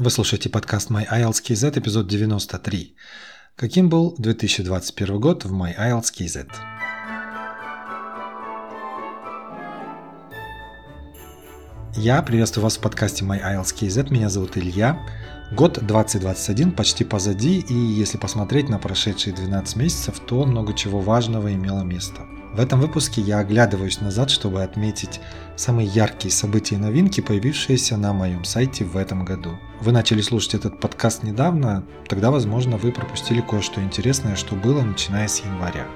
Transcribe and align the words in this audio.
Вы 0.00 0.10
слушаете 0.10 0.48
подкаст 0.48 0.92
My 0.92 1.08
IELTS 1.10 1.42
KZ, 1.42 1.80
эпизод 1.80 2.06
93. 2.06 2.94
Каким 3.56 3.88
был 3.88 4.14
2021 4.16 5.18
год 5.18 5.44
в 5.44 5.52
My 5.52 5.76
IELTS 5.76 6.12
KZ? 6.16 6.52
Я 11.96 12.22
приветствую 12.22 12.62
вас 12.62 12.76
в 12.76 12.80
подкасте 12.80 13.24
My 13.24 13.42
IELTS 13.42 13.74
KZ. 13.74 14.12
Меня 14.12 14.28
зовут 14.28 14.56
Илья. 14.56 15.04
Год 15.50 15.84
2021 15.84 16.70
почти 16.70 17.02
позади, 17.02 17.58
и 17.58 17.74
если 17.74 18.18
посмотреть 18.18 18.68
на 18.68 18.78
прошедшие 18.78 19.34
12 19.34 19.74
месяцев, 19.74 20.20
то 20.20 20.44
много 20.44 20.74
чего 20.74 21.00
важного 21.00 21.52
имело 21.52 21.82
место– 21.82 22.24
в 22.58 22.60
этом 22.60 22.80
выпуске 22.80 23.20
я 23.20 23.38
оглядываюсь 23.38 24.00
назад, 24.00 24.30
чтобы 24.30 24.62
отметить 24.62 25.20
самые 25.58 25.88
яркие 25.88 26.32
события 26.32 26.76
и 26.76 26.78
новинки, 26.78 27.20
появившиеся 27.20 27.96
на 27.96 28.12
моем 28.12 28.44
сайте 28.44 28.84
в 28.84 28.96
этом 28.96 29.24
году. 29.24 29.58
Вы 29.80 29.92
начали 29.92 30.20
слушать 30.20 30.54
этот 30.54 30.80
подкаст 30.80 31.24
недавно, 31.24 31.84
тогда, 32.08 32.30
возможно, 32.30 32.76
вы 32.76 32.92
пропустили 32.92 33.40
кое-что 33.40 33.82
интересное, 33.82 34.36
что 34.36 34.54
было 34.54 34.82
начиная 34.82 35.26
с 35.26 35.40
января. 35.40 35.86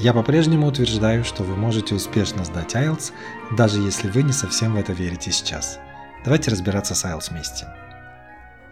Я 0.00 0.14
по-прежнему 0.14 0.66
утверждаю, 0.66 1.24
что 1.24 1.42
вы 1.42 1.56
можете 1.56 1.94
успешно 1.94 2.44
сдать 2.44 2.74
IELTS, 2.74 3.12
даже 3.56 3.80
если 3.80 4.08
вы 4.08 4.22
не 4.22 4.32
совсем 4.32 4.74
в 4.74 4.76
это 4.76 4.92
верите 4.92 5.30
сейчас. 5.30 5.78
Давайте 6.24 6.50
разбираться 6.50 6.94
с 6.94 7.04
IELTS 7.04 7.30
вместе. 7.30 7.66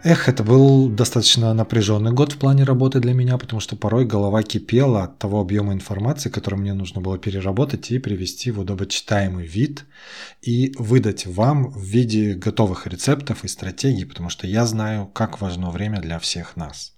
Эх, 0.01 0.29
это 0.29 0.45
был 0.45 0.87
достаточно 0.87 1.53
напряженный 1.53 2.13
год 2.13 2.31
в 2.31 2.37
плане 2.37 2.63
работы 2.63 3.01
для 3.01 3.13
меня, 3.13 3.37
потому 3.37 3.59
что 3.59 3.75
порой 3.75 4.05
голова 4.05 4.43
кипела 4.43 5.03
от 5.03 5.19
того 5.19 5.41
объема 5.41 5.73
информации, 5.73 6.29
который 6.29 6.55
мне 6.55 6.73
нужно 6.73 7.01
было 7.01 7.17
переработать 7.17 7.91
и 7.91 7.99
привести 7.99 8.51
в 8.51 8.61
удобочитаемый 8.61 9.45
вид 9.45 9.83
и 10.41 10.73
выдать 10.79 11.25
вам 11.25 11.69
в 11.69 11.83
виде 11.83 12.33
готовых 12.33 12.87
рецептов 12.87 13.43
и 13.43 13.49
стратегий, 13.49 14.05
потому 14.05 14.29
что 14.29 14.47
я 14.47 14.65
знаю, 14.65 15.05
как 15.07 15.41
важно 15.41 15.69
время 15.69 15.99
для 15.99 16.17
всех 16.19 16.55
нас. 16.55 16.93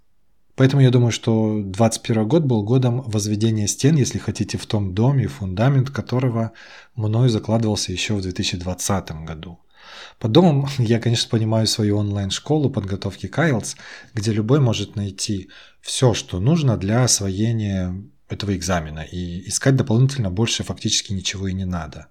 Поэтому 0.55 0.83
я 0.83 0.91
думаю, 0.91 1.11
что 1.11 1.53
2021 1.55 2.27
год 2.27 2.43
был 2.43 2.61
годом 2.61 3.01
возведения 3.01 3.65
стен, 3.65 3.95
если 3.95 4.19
хотите, 4.19 4.59
в 4.59 4.67
том 4.67 4.93
доме, 4.93 5.27
фундамент 5.27 5.89
которого 5.89 6.51
мною 6.93 7.29
закладывался 7.29 7.91
еще 7.91 8.13
в 8.13 8.21
2020 8.21 9.25
году– 9.25 9.59
под 10.19 10.31
домом 10.31 10.67
я, 10.77 10.99
конечно, 10.99 11.29
понимаю 11.29 11.67
свою 11.67 11.97
онлайн-школу 11.97 12.69
подготовки 12.69 13.27
к 13.27 13.37
IELTS, 13.37 13.75
где 14.13 14.31
любой 14.31 14.59
может 14.59 14.95
найти 14.95 15.49
все, 15.81 16.13
что 16.13 16.39
нужно 16.39 16.77
для 16.77 17.03
освоения 17.03 17.95
этого 18.29 18.55
экзамена, 18.55 19.01
и 19.01 19.47
искать 19.49 19.75
дополнительно 19.75 20.29
больше 20.29 20.63
фактически 20.63 21.11
ничего 21.11 21.47
и 21.47 21.53
не 21.53 21.65
надо. 21.65 22.07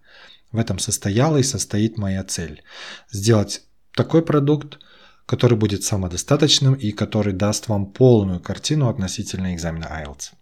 В 0.52 0.58
этом 0.58 0.78
состояла 0.78 1.38
и 1.38 1.42
состоит 1.42 1.96
моя 1.96 2.24
цель. 2.24 2.62
Сделать 3.10 3.62
такой 3.94 4.22
продукт, 4.22 4.78
который 5.24 5.56
будет 5.56 5.84
самодостаточным 5.84 6.74
и 6.74 6.90
который 6.90 7.32
даст 7.32 7.68
вам 7.68 7.86
полную 7.86 8.40
картину 8.40 8.88
относительно 8.88 9.54
экзамена 9.54 9.84
IELTS. 9.84 10.32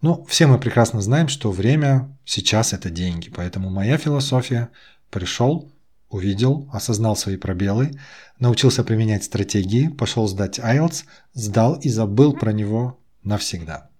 Ну, 0.00 0.24
все 0.28 0.46
мы 0.46 0.58
прекрасно 0.58 1.02
знаем, 1.02 1.28
что 1.28 1.50
время 1.50 2.16
сейчас 2.24 2.72
это 2.72 2.88
деньги, 2.88 3.28
поэтому 3.28 3.68
моя 3.68 3.98
философия– 3.98 4.70
пришел, 5.10 5.69
Увидел, 6.10 6.68
осознал 6.72 7.16
свои 7.16 7.36
пробелы, 7.36 7.92
научился 8.40 8.82
применять 8.82 9.24
стратегии, 9.24 9.88
пошел 9.88 10.26
сдать 10.26 10.58
IELTS, 10.58 11.04
сдал 11.34 11.76
и 11.76 11.88
забыл 11.88 12.32
про 12.32 12.52
него 12.52 12.98
навсегда. 13.22 13.90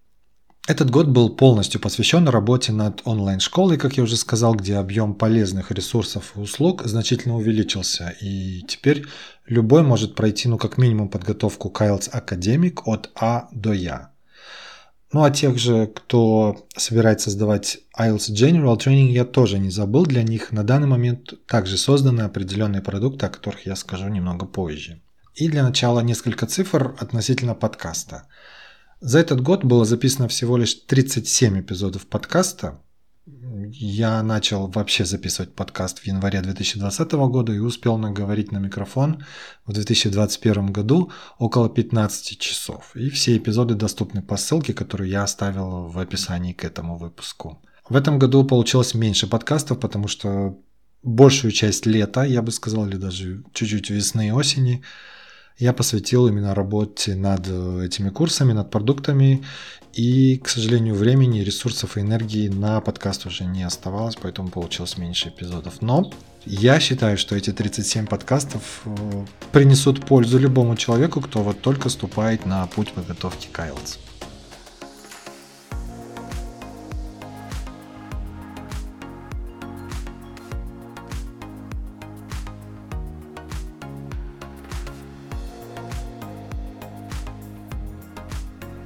Этот 0.66 0.90
год 0.90 1.08
был 1.08 1.30
полностью 1.30 1.80
посвящен 1.80 2.28
работе 2.28 2.72
над 2.72 3.00
онлайн-школой, 3.04 3.76
как 3.76 3.96
я 3.96 4.02
уже 4.02 4.16
сказал, 4.16 4.54
где 4.54 4.76
объем 4.76 5.14
полезных 5.14 5.70
ресурсов 5.70 6.32
и 6.36 6.40
услуг 6.40 6.82
значительно 6.84 7.36
увеличился. 7.36 8.14
И 8.20 8.62
теперь 8.68 9.04
любой 9.46 9.82
может 9.82 10.14
пройти, 10.14 10.48
ну, 10.48 10.58
как 10.58 10.78
минимум, 10.78 11.08
подготовку 11.08 11.70
к 11.70 11.80
IELTS 11.80 12.10
Academic 12.12 12.82
от 12.84 13.10
А 13.14 13.48
до 13.52 13.72
Я. 13.72 14.09
Ну 15.12 15.24
а 15.24 15.30
тех 15.30 15.58
же, 15.58 15.88
кто 15.88 16.66
собирается 16.76 17.30
сдавать 17.30 17.78
IELTS 17.98 18.30
General 18.32 18.78
Training, 18.78 19.10
я 19.10 19.24
тоже 19.24 19.58
не 19.58 19.70
забыл. 19.70 20.06
Для 20.06 20.22
них 20.22 20.52
на 20.52 20.62
данный 20.62 20.86
момент 20.86 21.34
также 21.46 21.76
созданы 21.76 22.20
определенные 22.22 22.80
продукты, 22.80 23.26
о 23.26 23.30
которых 23.30 23.66
я 23.66 23.74
скажу 23.74 24.08
немного 24.08 24.46
позже. 24.46 25.00
И 25.34 25.48
для 25.48 25.64
начала 25.64 26.00
несколько 26.00 26.46
цифр 26.46 26.94
относительно 26.98 27.54
подкаста. 27.54 28.28
За 29.00 29.18
этот 29.18 29.40
год 29.40 29.64
было 29.64 29.84
записано 29.84 30.28
всего 30.28 30.56
лишь 30.56 30.74
37 30.74 31.60
эпизодов 31.60 32.06
подкаста, 32.06 32.80
я 33.72 34.22
начал 34.22 34.66
вообще 34.68 35.04
записывать 35.04 35.54
подкаст 35.54 36.00
в 36.00 36.06
январе 36.06 36.40
2020 36.40 37.12
года 37.12 37.52
и 37.52 37.58
успел 37.58 37.98
наговорить 37.98 38.52
на 38.52 38.58
микрофон 38.58 39.24
в 39.66 39.72
2021 39.72 40.72
году 40.72 41.12
около 41.38 41.68
15 41.68 42.38
часов. 42.38 42.90
И 42.96 43.10
все 43.10 43.36
эпизоды 43.36 43.74
доступны 43.74 44.22
по 44.22 44.36
ссылке, 44.36 44.72
которую 44.72 45.08
я 45.08 45.22
оставил 45.22 45.88
в 45.88 45.98
описании 45.98 46.52
к 46.52 46.64
этому 46.64 46.98
выпуску. 46.98 47.62
В 47.88 47.96
этом 47.96 48.18
году 48.18 48.44
получилось 48.44 48.94
меньше 48.94 49.26
подкастов, 49.26 49.78
потому 49.80 50.08
что 50.08 50.58
большую 51.02 51.52
часть 51.52 51.86
лета, 51.86 52.22
я 52.22 52.42
бы 52.42 52.52
сказал, 52.52 52.86
или 52.86 52.96
даже 52.96 53.42
чуть-чуть 53.52 53.90
весны 53.90 54.28
и 54.28 54.32
осени, 54.32 54.82
я 55.60 55.72
посвятил 55.72 56.26
именно 56.26 56.54
работе 56.54 57.14
над 57.14 57.46
этими 57.46 58.08
курсами, 58.08 58.52
над 58.52 58.70
продуктами 58.70 59.44
и, 59.92 60.38
к 60.38 60.48
сожалению, 60.48 60.94
времени, 60.94 61.40
ресурсов 61.40 61.96
и 61.96 62.00
энергии 62.00 62.48
на 62.48 62.80
подкаст 62.80 63.26
уже 63.26 63.44
не 63.44 63.62
оставалось, 63.62 64.16
поэтому 64.16 64.48
получилось 64.48 64.96
меньше 64.96 65.28
эпизодов. 65.28 65.82
Но 65.82 66.10
я 66.46 66.80
считаю, 66.80 67.18
что 67.18 67.36
эти 67.36 67.52
37 67.52 68.06
подкастов 68.06 68.82
э, 68.84 69.24
принесут 69.52 70.06
пользу 70.06 70.38
любому 70.38 70.76
человеку, 70.76 71.20
кто 71.20 71.42
вот 71.42 71.60
только 71.60 71.88
ступает 71.88 72.46
на 72.46 72.66
путь 72.66 72.92
подготовки 72.92 73.48
к 73.52 73.58
IELTS. 73.58 73.98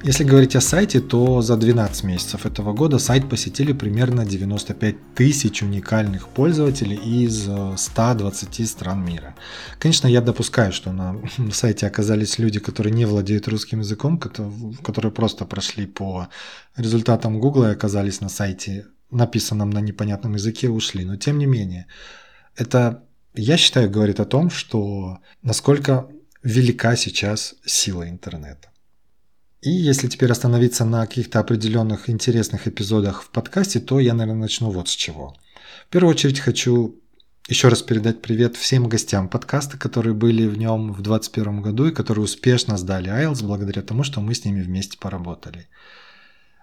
Если 0.05 0.23
говорить 0.23 0.55
о 0.55 0.61
сайте, 0.61 1.01
то 1.01 1.41
за 1.41 1.57
12 1.57 2.03
месяцев 2.03 2.45
этого 2.45 2.73
года 2.73 2.99
сайт 2.99 3.27
посетили 3.27 3.73
примерно 3.73 4.23
95 4.23 5.15
тысяч 5.15 5.63
уникальных 5.63 6.27
пользователей 6.27 6.95
из 6.95 7.49
120 7.75 8.59
э, 8.59 8.65
стран 8.65 9.03
мира. 9.03 9.33
Конечно, 9.79 10.07
я 10.07 10.21
допускаю, 10.21 10.71
что 10.73 10.91
на 10.91 11.19
сайте 11.51 11.87
оказались 11.87 12.37
люди, 12.37 12.59
которые 12.59 12.93
не 12.93 13.05
владеют 13.05 13.47
русским 13.47 13.79
языком, 13.79 14.19
которые 14.19 15.11
просто 15.11 15.45
прошли 15.45 15.87
по 15.87 16.27
результатам 16.77 17.39
Google 17.39 17.63
и 17.63 17.71
оказались 17.71 18.21
на 18.21 18.29
сайте, 18.29 18.85
написанном 19.09 19.71
на 19.71 19.79
непонятном 19.79 20.35
языке, 20.35 20.69
ушли. 20.69 21.03
Но 21.03 21.15
тем 21.15 21.39
не 21.39 21.47
менее, 21.47 21.87
это, 22.55 23.05
я 23.33 23.57
считаю, 23.57 23.89
говорит 23.89 24.19
о 24.19 24.25
том, 24.25 24.51
что 24.51 25.17
насколько 25.41 26.07
велика 26.43 26.95
сейчас 26.95 27.55
сила 27.65 28.07
интернета. 28.07 28.69
И 29.65 29.71
если 29.71 30.07
теперь 30.07 30.31
остановиться 30.31 30.85
на 30.85 31.07
каких-то 31.07 31.39
определенных 31.39 32.07
интересных 32.07 32.67
эпизодах 32.67 33.23
в 33.23 33.31
подкасте, 33.31 33.79
то 33.79 33.99
я, 33.99 34.13
наверное, 34.13 34.41
начну 34.41 34.69
вот 34.69 34.89
с 34.89 34.91
чего. 34.91 35.35
В 35.87 35.89
первую 35.89 36.11
очередь 36.11 36.39
хочу 36.39 37.01
еще 37.47 37.69
раз 37.69 37.81
передать 37.81 38.21
привет 38.21 38.57
всем 38.57 38.87
гостям 38.87 39.27
подкаста, 39.27 39.79
которые 39.79 40.13
были 40.13 40.45
в 40.45 40.55
нем 40.55 40.93
в 40.93 41.01
2021 41.01 41.61
году 41.63 41.87
и 41.87 41.91
которые 41.91 42.25
успешно 42.25 42.77
сдали 42.77 43.09
IELTS 43.09 43.43
благодаря 43.43 43.81
тому, 43.81 44.03
что 44.03 44.21
мы 44.21 44.35
с 44.35 44.45
ними 44.45 44.61
вместе 44.61 44.99
поработали. 44.99 45.67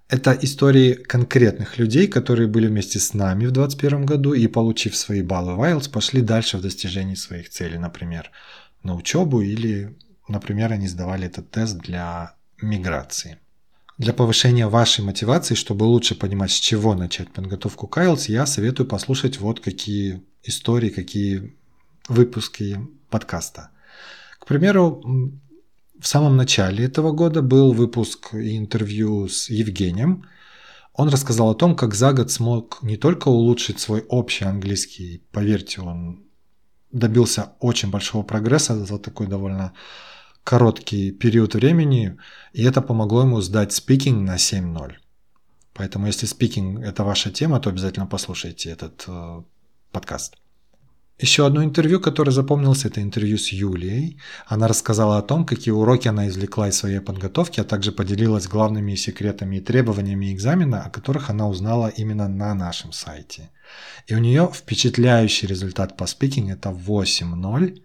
Это 0.08 0.38
истории 0.40 0.92
конкретных 0.92 1.78
людей, 1.78 2.06
которые 2.06 2.46
были 2.46 2.68
вместе 2.68 3.00
с 3.00 3.14
нами 3.14 3.46
в 3.46 3.50
2021 3.50 4.06
году 4.06 4.32
и, 4.32 4.46
получив 4.46 4.94
свои 4.94 5.22
баллы 5.22 5.56
в 5.56 5.60
IELTS, 5.60 5.90
пошли 5.90 6.22
дальше 6.22 6.56
в 6.56 6.62
достижении 6.62 7.16
своих 7.16 7.48
целей, 7.48 7.78
например, 7.78 8.30
на 8.84 8.94
учебу 8.94 9.40
или, 9.40 9.98
например, 10.28 10.70
они 10.70 10.86
сдавали 10.86 11.26
этот 11.26 11.50
тест 11.50 11.78
для 11.78 12.36
миграции. 12.62 13.38
Для 13.98 14.12
повышения 14.12 14.66
вашей 14.66 15.04
мотивации, 15.04 15.54
чтобы 15.54 15.84
лучше 15.84 16.14
понимать, 16.14 16.50
с 16.50 16.58
чего 16.58 16.94
начать 16.94 17.32
подготовку 17.32 17.86
к 17.86 17.98
IELTS, 17.98 18.24
я 18.28 18.46
советую 18.46 18.86
послушать 18.88 19.38
вот 19.38 19.60
какие 19.60 20.22
истории, 20.42 20.88
какие 20.88 21.56
выпуски 22.08 22.80
подкаста. 23.10 23.70
К 24.38 24.46
примеру, 24.46 25.02
в 26.00 26.06
самом 26.06 26.36
начале 26.36 26.84
этого 26.84 27.12
года 27.12 27.42
был 27.42 27.72
выпуск 27.72 28.34
интервью 28.34 29.28
с 29.28 29.50
Евгением. 29.50 30.24
Он 30.94 31.08
рассказал 31.08 31.50
о 31.50 31.54
том, 31.54 31.76
как 31.76 31.94
за 31.94 32.12
год 32.12 32.30
смог 32.30 32.82
не 32.82 32.96
только 32.96 33.28
улучшить 33.28 33.78
свой 33.78 34.00
общий 34.08 34.44
английский, 34.44 35.22
поверьте, 35.30 35.80
он 35.80 36.24
добился 36.90 37.52
очень 37.60 37.90
большого 37.90 38.22
прогресса 38.22 38.84
за 38.84 38.98
такой 38.98 39.26
довольно 39.26 39.72
короткий 40.44 41.12
период 41.12 41.54
времени, 41.54 42.16
и 42.52 42.62
это 42.64 42.82
помогло 42.82 43.22
ему 43.22 43.40
сдать 43.40 43.72
спикинг 43.72 44.26
на 44.26 44.36
7.0. 44.36 44.92
Поэтому 45.74 46.06
если 46.06 46.26
спикинг– 46.26 46.80
это 46.84 47.04
ваша 47.04 47.30
тема, 47.30 47.60
то 47.60 47.70
обязательно 47.70 48.06
послушайте 48.06 48.70
этот 48.70 49.04
э, 49.06 49.42
подкаст. 49.90 50.36
Еще 51.18 51.46
одно 51.46 51.62
интервью, 51.62 52.00
которое 52.00 52.32
запомнилось, 52.32 52.84
это 52.84 53.00
интервью 53.00 53.38
с 53.38 53.52
Юлией. 53.52 54.18
Она 54.46 54.66
рассказала 54.66 55.18
о 55.18 55.22
том, 55.22 55.46
какие 55.46 55.72
уроки 55.72 56.08
она 56.08 56.26
извлекла 56.26 56.68
из 56.68 56.76
своей 56.76 57.00
подготовки, 57.00 57.60
а 57.60 57.64
также 57.64 57.92
поделилась 57.92 58.48
главными 58.48 58.96
секретами 58.96 59.56
и 59.56 59.60
требованиями 59.60 60.32
экзамена, 60.32 60.82
о 60.82 60.90
которых 60.90 61.30
она 61.30 61.48
узнала 61.48 61.88
именно 61.88 62.28
на 62.28 62.54
нашем 62.54 62.92
сайте. 62.92 63.50
И 64.08 64.14
у 64.14 64.18
нее 64.18 64.50
впечатляющий 64.52 65.46
результат 65.46 65.96
по 65.96 66.06
спикинг– 66.06 66.50
это 66.52 66.70
8.0, 66.70 67.82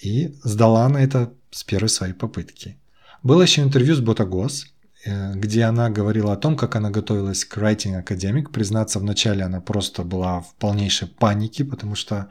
и 0.00 0.34
сдала 0.44 0.84
она 0.84 1.02
это 1.02 1.32
с 1.50 1.64
первой 1.64 1.88
своей 1.88 2.12
попытки. 2.14 2.76
Было 3.22 3.42
еще 3.42 3.62
интервью 3.62 3.94
с 3.94 4.00
Ботагос, 4.00 4.66
э, 5.04 5.34
где 5.34 5.64
она 5.64 5.90
говорила 5.90 6.32
о 6.32 6.36
том, 6.36 6.56
как 6.56 6.76
она 6.76 6.90
готовилась 6.90 7.44
к 7.44 7.58
Writing 7.58 8.02
Academic. 8.02 8.50
Признаться, 8.52 8.98
вначале 8.98 9.44
она 9.44 9.60
просто 9.60 10.02
была 10.02 10.40
в 10.40 10.54
полнейшей 10.54 11.08
панике, 11.08 11.64
потому 11.64 11.94
что 11.94 12.28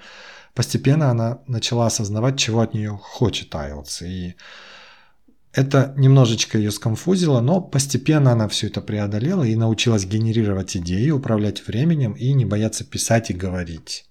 постепенно 0.53 1.09
она 1.11 1.39
начала 1.47 1.87
осознавать, 1.87 2.39
чего 2.39 2.61
от 2.61 2.73
нее 2.73 2.97
хочет 3.01 3.53
IELTS. 3.53 4.07
И 4.07 4.35
это 5.53 5.93
немножечко 5.97 6.57
ее 6.57 6.71
сконфузило, 6.71 7.41
но 7.41 7.61
постепенно 7.61 8.31
она 8.31 8.47
все 8.47 8.67
это 8.67 8.79
преодолела 8.79 9.43
и 9.43 9.55
научилась 9.55 10.05
генерировать 10.05 10.77
идеи, 10.77 11.09
управлять 11.09 11.65
временем 11.67 12.13
и 12.13 12.31
не 12.33 12.45
бояться 12.45 12.85
писать 12.85 13.31
и 13.31 13.33
говорить. 13.33 14.05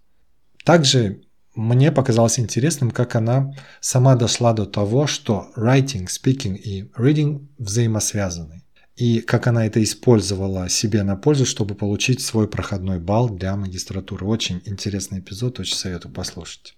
Также 0.65 1.21
мне 1.57 1.91
показалось 1.91 2.39
интересным, 2.39 2.91
как 2.91 3.17
она 3.17 3.53
сама 3.81 4.15
дошла 4.15 4.53
до 4.53 4.67
того, 4.67 5.07
что 5.07 5.51
writing, 5.57 6.07
speaking 6.07 6.57
и 6.57 6.83
reading 6.97 7.49
взаимосвязаны. 7.59 8.63
И 8.95 9.21
как 9.21 9.47
она 9.47 9.67
это 9.67 9.83
использовала 9.83 10.69
себе 10.69 11.03
на 11.03 11.17
пользу, 11.17 11.45
чтобы 11.45 11.75
получить 11.75 12.21
свой 12.21 12.49
проходной 12.49 12.99
балл 12.99 13.31
для 13.31 13.57
магистратуры. 13.57 14.27
Очень 14.27 14.63
интересный 14.65 15.21
эпизод, 15.21 15.61
очень 15.61 15.77
советую 15.77 16.15
послушать. 16.15 16.77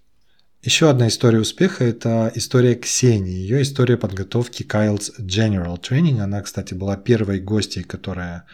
Еще 0.61 0.89
одна 0.89 1.07
история 1.07 1.39
успеха– 1.39 1.83
это 1.85 2.31
история 2.35 2.75
Ксении. 2.75 3.31
Ее 3.31 3.61
история 3.61 3.95
подготовки 3.95 4.63
к 4.63 4.75
IELTS 4.75 5.21
General 5.21 5.79
Training. 5.79 6.19
Она, 6.19 6.41
кстати, 6.41 6.73
была 6.73 6.97
первой 6.97 7.39
гостьей, 7.39 7.83
которая 7.83 8.45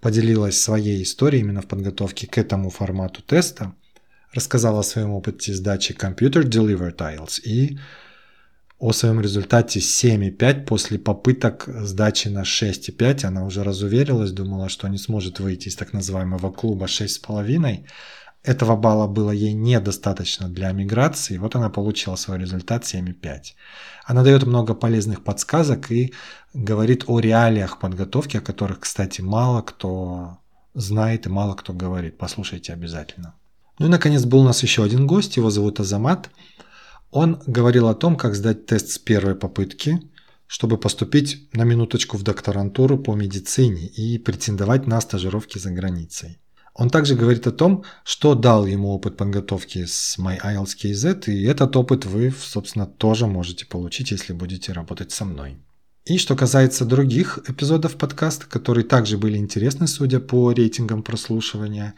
поделилась 0.00 0.60
своей 0.60 1.02
историей 1.02 1.42
именно 1.42 1.62
в 1.62 1.66
подготовке 1.66 2.28
к 2.28 2.38
этому 2.38 2.70
формату 2.70 3.22
теста 3.22 3.74
рассказала 4.34 4.80
о 4.80 4.84
своем 4.84 5.10
опыте 5.10 5.54
сдачи 5.54 5.92
Computer 5.92 6.42
Delivered 6.42 6.96
IELTS 6.96 7.40
и 7.44 7.78
о 8.78 8.92
своем 8.92 9.20
результате 9.20 9.80
7,5 9.80 10.64
после 10.64 10.98
попыток 10.98 11.68
сдачи 11.68 12.28
на 12.28 12.42
6,5. 12.42 13.26
Она 13.26 13.44
уже 13.44 13.62
разуверилась, 13.62 14.32
думала, 14.32 14.68
что 14.68 14.88
не 14.88 14.98
сможет 14.98 15.38
выйти 15.38 15.68
из 15.68 15.76
так 15.76 15.92
называемого 15.92 16.50
клуба 16.50 16.86
6,5. 16.86 17.84
Этого 18.42 18.76
балла 18.76 19.06
было 19.06 19.32
ей 19.32 19.52
недостаточно 19.52 20.48
для 20.48 20.72
миграции, 20.72 21.36
вот 21.36 21.56
она 21.56 21.68
получила 21.68 22.16
свой 22.16 22.38
результат 22.38 22.84
7,5. 22.84 23.54
Она 24.06 24.22
дает 24.22 24.46
много 24.46 24.74
полезных 24.74 25.22
подсказок 25.22 25.90
и 25.90 26.14
говорит 26.54 27.04
о 27.06 27.20
реалиях 27.20 27.78
подготовки, 27.78 28.38
о 28.38 28.40
которых, 28.40 28.80
кстати, 28.80 29.20
мало 29.20 29.60
кто 29.60 30.38
знает 30.72 31.26
и 31.26 31.28
мало 31.28 31.54
кто 31.54 31.74
говорит. 31.74 32.16
Послушайте 32.16 32.72
обязательно. 32.72 33.34
Ну 33.80 33.86
и, 33.86 33.88
наконец, 33.88 34.26
был 34.26 34.40
у 34.40 34.44
нас 34.44 34.62
еще 34.62 34.84
один 34.84 35.06
гость, 35.06 35.38
его 35.38 35.48
зовут 35.48 35.80
Азамат. 35.80 36.28
Он 37.10 37.42
говорил 37.46 37.88
о 37.88 37.94
том, 37.94 38.14
как 38.14 38.34
сдать 38.34 38.66
тест 38.66 38.90
с 38.90 38.98
первой 38.98 39.34
попытки, 39.34 40.02
чтобы 40.46 40.76
поступить 40.76 41.48
на 41.54 41.64
минуточку 41.64 42.18
в 42.18 42.22
докторантуру 42.22 42.98
по 42.98 43.14
медицине 43.14 43.86
и 43.86 44.18
претендовать 44.18 44.86
на 44.86 45.00
стажировки 45.00 45.56
за 45.56 45.70
границей. 45.70 46.38
Он 46.74 46.90
также 46.90 47.14
говорит 47.14 47.46
о 47.46 47.52
том, 47.52 47.84
что 48.04 48.34
дал 48.34 48.66
ему 48.66 48.90
опыт 48.90 49.16
подготовки 49.16 49.86
с 49.86 50.18
MyIELTS 50.18 51.24
и 51.32 51.44
этот 51.44 51.74
опыт 51.74 52.04
вы, 52.04 52.34
собственно, 52.38 52.86
тоже 52.86 53.26
можете 53.26 53.64
получить, 53.64 54.10
если 54.10 54.34
будете 54.34 54.72
работать 54.72 55.10
со 55.10 55.24
мной. 55.24 55.56
И 56.10 56.18
что 56.18 56.34
касается 56.34 56.84
других 56.84 57.38
эпизодов 57.46 57.94
подкаста, 57.94 58.44
которые 58.46 58.84
также 58.84 59.16
были 59.16 59.38
интересны, 59.38 59.86
судя 59.86 60.18
по 60.18 60.50
рейтингам 60.50 61.04
прослушивания, 61.04 61.94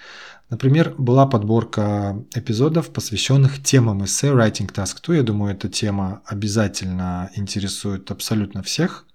например, 0.50 0.94
была 0.98 1.26
подборка 1.26 2.22
эпизодов, 2.34 2.90
посвященных 2.90 3.62
темам 3.62 4.04
эссе 4.04 4.26
Writing 4.26 4.70
Task 4.70 4.96
2. 5.02 5.14
Я 5.14 5.22
думаю, 5.22 5.54
эта 5.54 5.70
тема 5.70 6.20
обязательно 6.26 7.30
интересует 7.36 8.10
абсолютно 8.10 8.62
всех. 8.62 9.06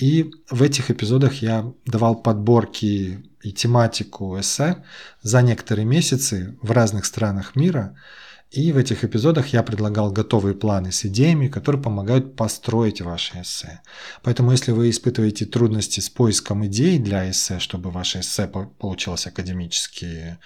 И 0.00 0.30
в 0.48 0.62
этих 0.62 0.92
эпизодах 0.92 1.42
я 1.42 1.66
давал 1.84 2.14
подборки 2.14 3.24
и 3.42 3.52
тематику 3.52 4.38
эссе 4.38 4.84
за 5.22 5.42
некоторые 5.42 5.86
месяцы 5.86 6.56
в 6.62 6.70
разных 6.70 7.04
странах 7.04 7.56
мира– 7.56 7.96
и 8.50 8.72
в 8.72 8.76
этих 8.76 9.04
эпизодах 9.04 9.48
я 9.48 9.62
предлагал 9.62 10.10
готовые 10.10 10.54
планы 10.54 10.90
с 10.90 11.04
идеями, 11.04 11.46
которые 11.46 11.80
помогают 11.80 12.34
построить 12.34 13.00
ваше 13.00 13.42
эссе. 13.42 13.80
Поэтому 14.22 14.50
если 14.50 14.72
вы 14.72 14.90
испытываете 14.90 15.46
трудности 15.46 16.00
с 16.00 16.10
поиском 16.10 16.66
идей 16.66 16.98
для 16.98 17.30
эссе, 17.30 17.60
чтобы 17.60 17.90
ваше 17.90 18.20
эссе 18.20 18.48
получилось 18.48 19.28
академически 19.28 20.38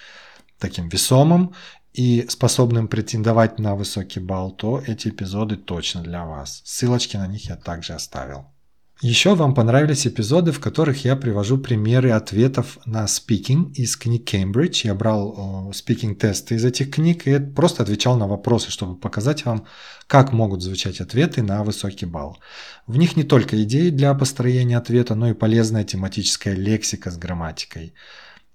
таким 0.58 0.88
весомым 0.88 1.54
и 1.94 2.26
способным 2.28 2.88
претендовать 2.88 3.58
на 3.58 3.74
высокий 3.74 4.20
балл, 4.20 4.50
то 4.50 4.82
эти 4.86 5.08
эпизоды 5.08 5.56
точно 5.56 6.02
для 6.02 6.26
вас. 6.26 6.60
Ссылочки 6.64 7.16
на 7.16 7.26
них 7.26 7.48
я 7.48 7.56
также 7.56 7.94
оставил. 7.94 8.53
Еще 9.00 9.34
вам 9.34 9.54
понравились 9.54 10.06
эпизоды, 10.06 10.52
в 10.52 10.60
которых 10.60 11.04
я 11.04 11.16
привожу 11.16 11.58
примеры 11.58 12.12
ответов 12.12 12.78
на 12.86 13.04
speaking 13.04 13.72
из 13.72 13.96
книг 13.96 14.32
Cambridge. 14.32 14.82
Я 14.84 14.94
брал 14.94 15.72
speaking 15.72 16.14
тесты 16.14 16.54
из 16.54 16.64
этих 16.64 16.92
книг 16.92 17.26
и 17.26 17.38
просто 17.40 17.82
отвечал 17.82 18.16
на 18.16 18.28
вопросы, 18.28 18.70
чтобы 18.70 18.96
показать 18.96 19.44
вам, 19.44 19.66
как 20.06 20.32
могут 20.32 20.62
звучать 20.62 21.00
ответы 21.00 21.42
на 21.42 21.64
высокий 21.64 22.06
балл. 22.06 22.38
В 22.86 22.96
них 22.96 23.16
не 23.16 23.24
только 23.24 23.60
идеи 23.64 23.90
для 23.90 24.14
построения 24.14 24.78
ответа, 24.78 25.16
но 25.16 25.28
и 25.28 25.34
полезная 25.34 25.84
тематическая 25.84 26.54
лексика 26.54 27.10
с 27.10 27.18
грамматикой. 27.18 27.94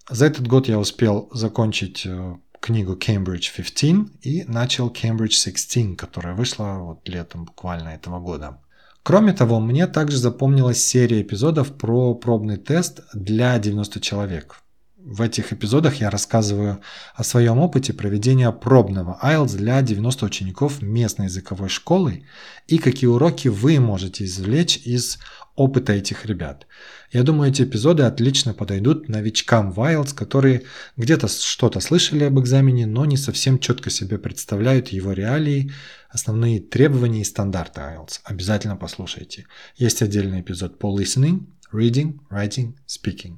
За 0.10 0.26
этот 0.26 0.48
год 0.48 0.70
я 0.70 0.80
успел 0.80 1.30
закончить 1.34 2.06
э, 2.06 2.38
книгу 2.60 2.94
Cambridge 2.96 3.52
15 3.56 4.26
и 4.26 4.44
начал 4.48 4.90
Cambridge 4.90 5.32
16, 5.32 5.98
которая 5.98 6.34
вышла 6.34 6.80
вот 6.80 7.08
летом 7.08 7.46
буквально 7.46 7.90
этого 7.90 8.20
года. 8.20 8.60
Кроме 9.04 9.34
того, 9.34 9.60
мне 9.60 9.88
также 9.88 10.18
запомнилась 10.18 10.84
серия 10.84 11.22
эпизодов 11.22 11.78
про 11.78 12.14
пробный 12.14 12.58
тест 12.58 13.02
для 13.14 13.58
90 13.58 14.00
человек. 14.02 14.62
В 15.02 15.22
этих 15.22 15.54
эпизодах 15.54 15.96
я 16.02 16.10
рассказываю 16.10 16.82
о 17.16 17.24
своем 17.24 17.58
опыте 17.60 17.94
проведения 17.94 18.52
пробного 18.52 19.18
IELTS 19.24 19.56
для 19.56 19.82
90 19.82 20.26
учеников 20.26 20.82
местной 20.82 21.28
языковой 21.28 21.70
школы 21.70 22.26
и 22.68 22.78
какие 22.78 23.08
уроки 23.08 23.48
вы 23.48 23.80
можете 23.80 24.26
извлечь 24.26 24.78
из 24.84 25.18
опыта 25.56 25.94
этих 25.94 26.26
ребят. 26.26 26.68
Я 27.12 27.24
думаю, 27.24 27.50
эти 27.50 27.64
эпизоды 27.64 28.04
отлично 28.04 28.54
подойдут 28.54 29.08
новичкам 29.08 29.72
в 29.72 29.80
IELTS, 29.80 30.14
которые 30.14 30.64
где-то 30.98 31.28
что-то 31.28 31.80
слышали 31.80 32.26
об 32.26 32.38
экзамене, 32.40 32.86
но 32.86 33.06
не 33.06 33.18
совсем 33.18 33.58
четко 33.58 33.90
себе 33.90 34.18
представляют 34.18 34.90
его 34.90 35.14
реалии, 35.14 35.72
основные 36.10 36.60
требования 36.60 37.22
и 37.22 37.26
стандарты 37.26 37.82
IELTS. 37.82 38.22
Обязательно 38.24 38.76
послушайте. 38.76 39.46
Есть 39.76 40.02
отдельный 40.02 40.42
эпизод 40.42 40.80
по 40.80 41.00
listening, 41.00 41.46
reading, 41.72 42.20
writing, 42.30 42.76
speaking. 42.88 43.38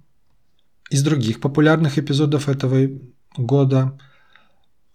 Из 0.90 1.04
других 1.04 1.40
популярных 1.40 1.98
эпизодов 1.98 2.50
этого 2.50 2.90
года 3.38 3.98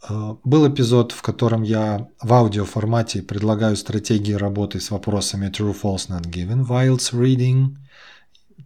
э, 0.08 0.34
был 0.44 0.68
эпизод, 0.68 1.12
в 1.12 1.22
котором 1.22 1.62
я 1.62 2.08
в 2.20 2.32
аудиоформате 2.32 3.22
предлагаю 3.22 3.76
стратегии 3.76 4.32
работы 4.32 4.80
с 4.80 4.90
вопросами 4.90 5.48
true, 5.48 5.74
false, 5.74 6.08
not 6.08 6.24
given 6.30 6.62
в 6.62 6.72
IELTS 6.72 7.12
reading. 7.12 7.76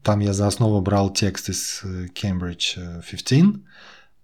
Там 0.03 0.21
я 0.21 0.33
за 0.33 0.47
основу 0.47 0.81
брал 0.81 1.13
текст 1.13 1.51
из 1.51 1.81
э, 1.85 2.07
Cambridge 2.15 3.03
15. 3.09 3.63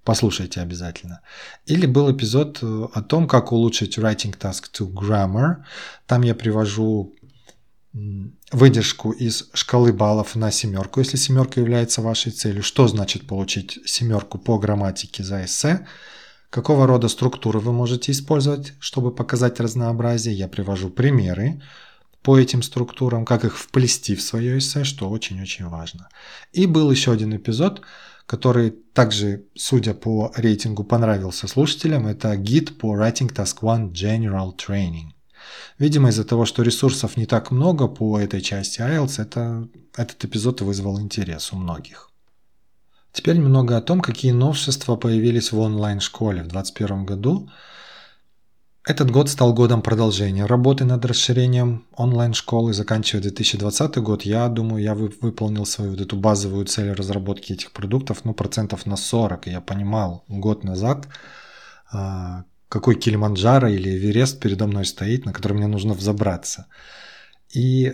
Э, 0.07 0.13
Послушайте 0.13 0.61
обязательно. 0.61 1.21
Или 1.67 1.87
был 1.87 2.11
эпизод 2.11 2.63
о 2.63 3.03
том, 3.03 3.27
как 3.27 3.53
улучшить 3.53 3.99
writing 3.99 4.37
task 4.39 4.65
to 4.73 4.93
grammar. 4.93 5.57
Там 6.07 6.23
я 6.23 6.35
привожу 6.35 7.13
выдержку 8.53 9.11
из 9.11 9.49
шкалы 9.55 9.93
баллов 9.93 10.37
на 10.37 10.51
семерку, 10.51 11.01
если 11.01 11.17
семерка 11.17 11.61
является 11.61 12.03
вашей 12.03 12.31
целью. 12.33 12.63
Что 12.63 12.89
значит 12.89 13.27
получить 13.27 13.79
семерку 13.87 14.39
по 14.39 14.59
грамматике 14.59 15.25
за 15.25 15.45
эссе? 15.45 15.87
Какого 16.51 16.87
рода 16.87 17.09
структуры 17.09 17.59
вы 17.59 17.73
можете 17.73 18.13
использовать, 18.13 18.75
чтобы 18.81 19.15
показать 19.15 19.61
разнообразие? 19.61 20.35
Я 20.35 20.49
привожу 20.49 20.91
примеры 20.91 21.63
по 22.23 22.39
этим 22.39 22.63
структурам, 22.63 23.25
как 23.25 23.45
их 23.45 23.57
вплести 23.57 24.15
в 24.15 24.23
свое 24.23 24.59
эссе, 24.59 24.85
что 24.85 25.09
очень-очень 25.09 25.67
важно. 25.69 26.09
И 26.53 26.67
был 26.67 26.91
еще 26.91 27.13
один 27.13 27.35
эпизод, 27.35 27.83
который 28.27 28.71
также, 28.71 29.45
судя 29.55 29.95
по 29.95 30.33
рейтингу, 30.37 30.85
понравился 30.85 31.49
слушателям. 31.49 32.07
Это 32.07 32.37
гид 32.37 32.79
по 32.79 32.97
Writing 32.97 33.33
Task 33.33 33.61
One 33.63 33.93
General 33.93 34.53
Training. 34.57 35.13
Видимо, 35.79 36.09
из-за 36.09 36.25
того, 36.25 36.45
что 36.45 36.63
ресурсов 36.63 37.17
не 37.17 37.27
так 37.27 37.51
много 37.51 37.87
по 37.87 38.19
этой 38.19 38.41
части 38.41 38.81
IELTS, 38.81 39.23
это, 39.23 39.69
этот 39.97 40.25
эпизод 40.25 40.61
вызвал 40.61 41.01
интерес 41.01 41.53
у 41.53 41.57
многих. 41.57 42.11
Теперь 43.13 43.37
немного 43.37 43.77
о 43.77 43.81
том, 43.81 44.01
какие 44.01 44.33
новшества 44.33 44.97
появились 44.97 45.53
в 45.53 45.59
онлайн-школе 45.59 46.43
в 46.43 46.49
2021 46.49 47.07
году. 47.07 47.49
Этот 48.87 49.11
год 49.11 49.29
стал 49.29 49.53
годом 49.53 49.83
продолжения 49.83 50.47
работы 50.47 50.85
над 50.85 51.05
расширением 51.05 51.85
онлайн-школы. 51.97 52.73
Заканчивая 52.73 53.21
2020 53.21 53.97
год, 53.97 54.23
я 54.23 54.47
думаю, 54.49 54.81
я 54.81 54.95
выполнил 54.95 55.67
свою 55.67 55.91
вот 55.91 56.01
эту 56.01 56.17
базовую 56.17 56.67
цель 56.67 56.93
разработки 56.93 57.53
этих 57.53 57.73
продуктов, 57.73 58.25
ну, 58.25 58.33
процентов 58.33 58.87
на 58.87 58.97
40. 58.97 59.49
И 59.49 59.51
я 59.51 59.61
понимал 59.61 60.23
год 60.29 60.63
назад, 60.63 61.09
а, 61.93 62.45
какой 62.69 62.95
Килиманджаро 62.95 63.67
или 63.67 63.91
Эверест 63.91 64.39
передо 64.39 64.69
мной 64.69 64.85
стоит, 64.85 65.25
на 65.25 65.33
который 65.33 65.55
мне 65.55 65.67
нужно 65.67 65.93
взобраться. 65.93 66.67
И 67.53 67.93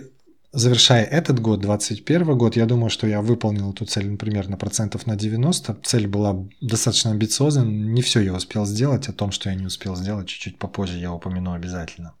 завершая 0.53 1.03
этот 1.03 1.39
год, 1.39 1.61
2021 1.61 2.37
год, 2.37 2.55
я 2.55 2.65
думаю, 2.65 2.89
что 2.89 3.07
я 3.07 3.21
выполнил 3.21 3.71
эту 3.71 3.85
цель, 3.85 4.09
например, 4.09 4.47
на 4.47 4.55
процентов 4.55 5.07
на 5.07 5.15
90. 5.15 5.79
Цель 5.83 6.07
была 6.07 6.45
достаточно 6.61 7.11
амбициозной, 7.11 7.65
не 7.65 8.01
все 8.01 8.21
я 8.21 8.33
успел 8.33 8.65
сделать, 8.65 9.09
о 9.09 9.13
том, 9.13 9.31
что 9.31 9.49
я 9.49 9.55
не 9.55 9.65
успел 9.65 9.95
сделать, 9.95 10.27
чуть-чуть 10.27 10.59
попозже 10.59 10.99
я 10.99 11.11
упомяну 11.11 11.53
обязательно. 11.53 12.13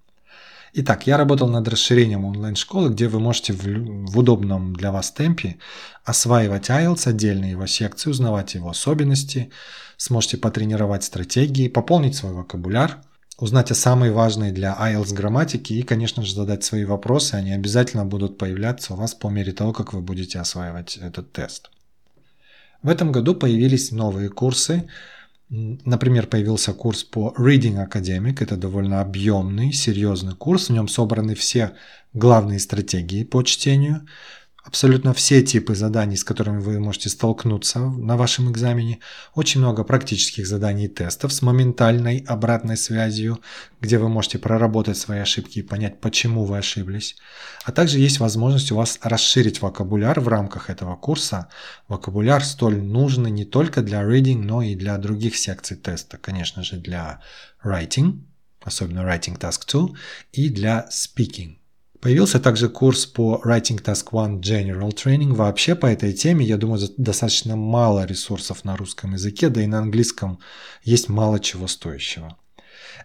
Итак, 0.75 1.05
я 1.05 1.17
работал 1.17 1.47
над 1.47 1.67
расширением 1.67 2.25
онлайн-школы, 2.25 2.89
где 2.89 3.07
вы 3.07 3.19
можете 3.19 3.53
в, 3.53 3.63
в 3.63 4.17
удобном 4.17 4.75
для 4.75 4.91
вас 4.91 5.11
темпе 5.11 5.57
осваивать 6.03 6.71
IELTS, 6.71 7.07
отдельно 7.07 7.45
его 7.45 7.67
секции, 7.67 8.09
узнавать 8.09 8.55
его 8.55 8.71
особенности, 8.71 9.51
сможете 9.97 10.37
потренировать 10.37 11.03
стратегии, 11.03 11.67
пополнить 11.67 12.15
свой 12.15 12.33
вокабуляр– 12.33 12.97
узнать 13.37 13.71
о 13.71 13.75
самой 13.75 14.11
важной 14.11 14.51
для 14.51 14.75
IELTS 14.79 15.13
грамматике 15.13 15.75
и, 15.75 15.83
конечно 15.83 16.23
же, 16.23 16.33
задать 16.33 16.63
свои 16.63 16.85
вопросы. 16.85 17.35
Они 17.35 17.51
обязательно 17.51 18.05
будут 18.05 18.37
появляться 18.37 18.93
у 18.93 18.97
вас 18.97 19.13
по 19.13 19.27
мере 19.27 19.51
того, 19.51 19.73
как 19.73 19.93
вы 19.93 20.01
будете 20.01 20.39
осваивать 20.39 20.97
этот 20.97 21.31
тест. 21.31 21.69
В 22.81 22.89
этом 22.89 23.11
году 23.11 23.33
появились 23.33 23.91
новые 23.91 24.29
курсы. 24.29 24.89
Например, 25.49 26.27
появился 26.27 26.73
курс 26.73 27.03
по 27.03 27.33
Reading 27.37 27.87
Academic. 27.87 28.37
Это 28.41 28.57
довольно 28.57 29.01
объемный, 29.01 29.71
серьезный 29.71 30.35
курс. 30.35 30.69
В 30.69 30.73
нем 30.73 30.87
собраны 30.87 31.35
все 31.35 31.73
главные 32.13 32.59
стратегии 32.59 33.23
по 33.23 33.43
чтению 33.43 34.05
абсолютно 34.63 35.13
все 35.13 35.41
типы 35.41 35.75
заданий, 35.75 36.15
с 36.15 36.23
которыми 36.23 36.59
вы 36.59 36.79
можете 36.79 37.09
столкнуться 37.09 37.79
на 37.79 38.15
вашем 38.15 38.49
экзамене. 38.51 38.99
Очень 39.35 39.59
много 39.59 39.83
практических 39.83 40.47
заданий 40.47 40.85
и 40.85 40.87
тестов 40.87 41.33
с 41.33 41.41
моментальной 41.41 42.19
обратной 42.19 42.77
связью, 42.77 43.41
где 43.81 43.97
вы 43.97 44.07
можете 44.07 44.39
проработать 44.39 44.97
свои 44.97 45.19
ошибки 45.19 45.59
и 45.59 45.63
понять, 45.63 45.99
почему 45.99 46.45
вы 46.45 46.57
ошиблись. 46.57 47.17
А 47.65 47.71
также 47.71 47.99
есть 47.99 48.19
возможность 48.19 48.71
у 48.71 48.77
вас 48.77 48.99
расширить 49.01 49.61
вокабуляр 49.61 50.19
в 50.21 50.29
рамках 50.29 50.69
этого 50.69 50.95
курса. 50.95 51.49
Вокабуляр 51.89 52.43
столь 52.43 52.81
нужный 52.81 53.31
не 53.31 53.45
только 53.45 53.81
для 53.81 54.01
reading, 54.01 54.39
но 54.43 54.61
и 54.61 54.75
для 54.75 54.97
других 54.97 55.35
секций 55.35 55.75
теста. 55.75 56.17
Конечно 56.17 56.63
же, 56.63 56.77
для 56.77 57.21
writing, 57.63 58.21
особенно 58.63 59.01
writing 59.01 59.37
task 59.37 59.69
2, 59.69 59.89
и 60.31 60.49
для 60.49 60.87
speaking. 60.89 61.57
Появился 62.03 62.41
также 62.41 62.67
курс 62.67 63.05
по 63.05 63.41
Writing 63.45 63.81
Task 63.81 64.07
One 64.11 64.41
General 64.41 64.93
Training. 64.93 65.31
Вообще 65.35 65.73
по 65.73 65.85
этой 65.85 66.11
теме, 66.11 66.45
я 66.45 66.57
думаю, 66.57 66.81
достаточно 66.97 67.55
мало 67.55 68.05
ресурсов 68.05 68.65
на 68.65 68.75
русском 68.75 69.13
языке, 69.13 69.47
да 69.47 69.61
и 69.61 69.67
на 69.67 69.79
английском 69.79 70.39
есть 70.83 71.07
мало 71.07 71.39
чего 71.39 71.65
стоящего. 71.67 72.37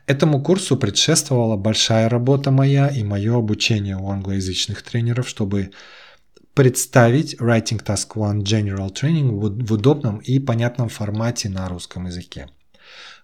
Этому 0.07 0.43
курсу 0.43 0.77
предшествовала 0.77 1.57
большая 1.57 2.09
работа 2.09 2.51
моя 2.51 2.89
и 2.89 3.05
мое 3.05 3.39
обучение 3.39 3.97
у 3.97 4.11
англоязычных 4.11 4.83
тренеров, 4.83 5.29
чтобы 5.29 5.71
представить 6.55 7.37
Writing 7.41 7.81
Task 7.81 8.17
One 8.17 8.41
General 8.41 8.93
Training 8.93 9.31
в 9.65 9.73
удобном 9.73 10.19
и 10.19 10.41
понятном 10.41 10.89
формате 10.89 11.49
на 11.49 11.69
русском 11.69 12.07
языке. 12.07 12.49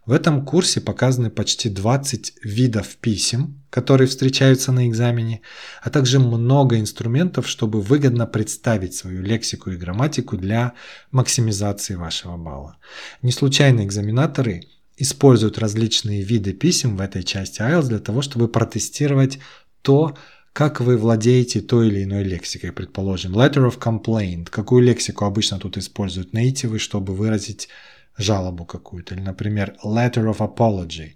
В 0.06 0.12
этом 0.12 0.44
курсе 0.44 0.82
показаны 0.82 1.30
почти 1.30 1.70
20 1.70 2.34
видов 2.42 2.96
писем, 2.96 3.62
которые 3.70 4.06
встречаются 4.06 4.70
на 4.70 4.86
экзамене, 4.86 5.40
а 5.82 5.88
также 5.88 6.18
много 6.18 6.78
инструментов, 6.78 7.48
чтобы 7.48 7.80
выгодно 7.80 8.26
представить 8.26 8.94
свою 8.94 9.22
лексику 9.22 9.70
и 9.70 9.76
грамматику 9.76 10.36
для 10.36 10.74
максимизации 11.10 11.94
вашего 11.94 12.36
балла. 12.36 12.76
Не 13.22 13.32
случайно 13.32 13.82
экзаменаторы 13.84 14.64
используют 14.98 15.58
различные 15.58 16.22
виды 16.22 16.52
писем 16.52 16.96
в 16.96 17.00
этой 17.00 17.22
части 17.22 17.62
IELTS 17.62 17.88
для 17.88 17.98
того, 17.98 18.20
чтобы 18.20 18.48
протестировать 18.48 19.38
то, 19.80 20.16
как 20.52 20.80
вы 20.80 20.98
владеете 20.98 21.62
той 21.62 21.88
или 21.88 22.04
иной 22.04 22.24
лексикой, 22.24 22.72
предположим, 22.72 23.34
letter 23.34 23.68
of 23.68 23.78
complaint, 23.78 24.48
какую 24.50 24.82
лексику 24.82 25.24
обычно 25.24 25.58
тут 25.58 25.78
используют 25.78 26.34
нейтивы, 26.34 26.78
чтобы 26.78 27.14
выразить 27.14 27.68
жалобу 28.16 28.64
какую-то, 28.64 29.14
или, 29.14 29.22
например, 29.22 29.76
letter 29.84 30.32
of 30.32 30.38
apology, 30.38 31.14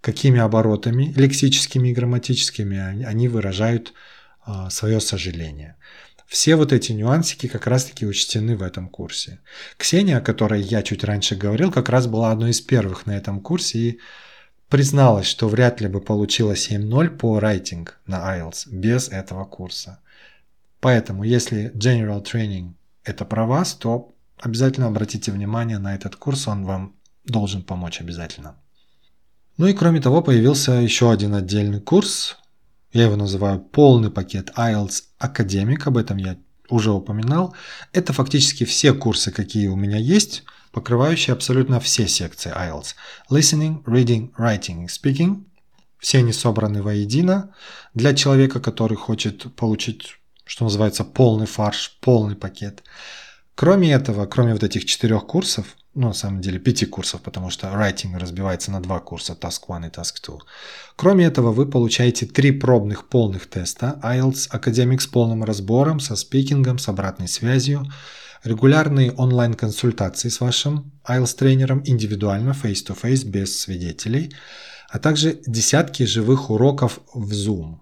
какими 0.00 0.40
оборотами, 0.40 1.12
лексическими 1.16 1.88
и 1.88 1.92
грамматическими, 1.92 3.04
они 3.04 3.28
выражают 3.28 3.92
а, 4.44 4.70
свое 4.70 5.00
сожаление. 5.00 5.76
Все 6.26 6.56
вот 6.56 6.72
эти 6.72 6.92
нюансики 6.92 7.46
как 7.46 7.66
раз-таки 7.66 8.06
учтены 8.06 8.56
в 8.56 8.62
этом 8.62 8.88
курсе. 8.88 9.40
Ксения, 9.76 10.16
о 10.16 10.22
которой 10.22 10.62
я 10.62 10.82
чуть 10.82 11.04
раньше 11.04 11.36
говорил, 11.36 11.70
как 11.70 11.90
раз 11.90 12.06
была 12.06 12.30
одной 12.30 12.52
из 12.52 12.60
первых 12.62 13.04
на 13.06 13.16
этом 13.16 13.40
курсе 13.40 13.78
и 13.78 14.00
призналась, 14.70 15.26
что 15.26 15.46
вряд 15.48 15.82
ли 15.82 15.88
бы 15.88 16.00
получила 16.00 16.52
7.0 16.52 17.10
по 17.10 17.38
writing 17.38 17.86
на 18.06 18.38
IELTS 18.38 18.70
без 18.70 19.10
этого 19.10 19.44
курса. 19.44 20.00
Поэтому, 20.80 21.22
если 21.22 21.70
General 21.74 22.24
Training 22.24 22.72
это 23.04 23.26
про 23.26 23.44
вас, 23.44 23.74
то 23.74 24.11
обязательно 24.42 24.88
обратите 24.88 25.32
внимание 25.32 25.78
на 25.78 25.94
этот 25.94 26.16
курс, 26.16 26.48
он 26.48 26.64
вам 26.64 26.96
должен 27.24 27.62
помочь 27.62 28.00
обязательно. 28.00 28.56
Ну 29.56 29.66
и 29.66 29.72
кроме 29.72 30.00
того, 30.00 30.22
появился 30.22 30.72
еще 30.72 31.12
один 31.12 31.34
отдельный 31.34 31.80
курс, 31.80 32.36
я 32.92 33.04
его 33.04 33.16
называю 33.16 33.60
полный 33.60 34.10
пакет 34.10 34.50
IELTS 34.56 35.04
Academic, 35.20 35.82
об 35.84 35.96
этом 35.96 36.16
я 36.16 36.36
уже 36.68 36.90
упоминал. 36.90 37.54
Это 37.92 38.12
фактически 38.12 38.64
все 38.64 38.92
курсы, 38.92 39.30
какие 39.30 39.68
у 39.68 39.76
меня 39.76 39.98
есть, 39.98 40.42
покрывающие 40.72 41.32
абсолютно 41.32 41.80
все 41.80 42.08
секции 42.08 42.52
IELTS. 42.52 42.94
Listening, 43.30 43.84
Reading, 43.84 44.34
Writing 44.36 44.84
и 44.84 44.86
Speaking. 44.86 45.44
Все 45.98 46.18
они 46.18 46.32
собраны 46.32 46.82
воедино 46.82 47.54
для 47.94 48.14
человека, 48.14 48.58
который 48.58 48.96
хочет 48.96 49.54
получить, 49.54 50.16
что 50.44 50.64
называется, 50.64 51.04
полный 51.04 51.46
фарш, 51.46 51.98
полный 52.00 52.34
пакет. 52.34 52.82
Кроме 53.54 53.92
этого, 53.92 54.26
кроме 54.26 54.52
вот 54.52 54.62
этих 54.62 54.84
четырех 54.84 55.26
курсов, 55.26 55.76
ну, 55.94 56.08
на 56.08 56.14
самом 56.14 56.40
деле, 56.40 56.58
пяти 56.58 56.86
курсов, 56.86 57.20
потому 57.20 57.50
что 57.50 57.66
writing 57.66 58.18
разбивается 58.18 58.70
на 58.70 58.80
два 58.80 58.98
курса, 58.98 59.36
Task 59.38 59.64
1 59.68 59.88
и 59.88 59.90
Task 59.90 60.14
2. 60.26 60.38
Кроме 60.96 61.26
этого, 61.26 61.52
вы 61.52 61.66
получаете 61.66 62.24
три 62.24 62.50
пробных 62.50 63.08
полных 63.08 63.46
теста 63.48 64.00
IELTS 64.02 64.50
Academic 64.52 65.00
с 65.00 65.06
полным 65.06 65.44
разбором, 65.44 66.00
со 66.00 66.16
спикингом, 66.16 66.78
с 66.78 66.88
обратной 66.88 67.28
связью, 67.28 67.84
регулярные 68.42 69.12
онлайн-консультации 69.12 70.30
с 70.30 70.40
вашим 70.40 70.92
IELTS-тренером 71.06 71.82
индивидуально, 71.84 72.52
face-to-face, 72.52 73.26
без 73.26 73.60
свидетелей, 73.60 74.34
а 74.88 74.98
также 74.98 75.40
десятки 75.46 76.04
живых 76.04 76.48
уроков 76.48 77.00
в 77.12 77.32
Zoom. 77.32 77.80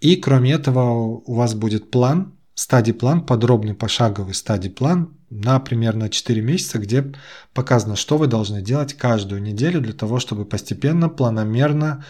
И 0.00 0.14
кроме 0.16 0.52
этого, 0.52 1.20
у 1.24 1.34
вас 1.34 1.54
будет 1.54 1.90
план 1.90 2.38
стадий-план, 2.60 3.24
подробный 3.24 3.72
пошаговый 3.74 4.34
стадий-план 4.34 5.16
на 5.30 5.58
примерно 5.60 6.10
4 6.10 6.42
месяца, 6.42 6.78
где 6.78 7.10
показано, 7.54 7.96
что 7.96 8.18
вы 8.18 8.26
должны 8.26 8.60
делать 8.60 8.92
каждую 8.92 9.42
неделю 9.42 9.80
для 9.80 9.94
того, 9.94 10.20
чтобы 10.20 10.44
постепенно, 10.44 11.08
планомерно 11.08 12.04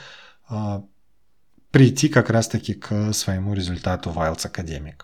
э, 0.51 0.81
прийти 1.71 2.09
как 2.09 2.31
раз-таки 2.31 2.75
к 2.75 3.13
своему 3.13 3.55
результату 3.55 4.11
в 4.11 4.19
IELTS 4.19 4.51
Academic. 4.51 5.03